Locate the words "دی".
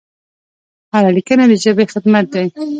2.33-2.45